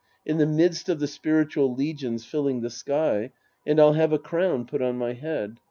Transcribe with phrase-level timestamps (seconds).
[0.25, 3.33] In the midst of the spiritual legions filling the sky.
[3.67, 5.59] And I'll have a crown put on my head.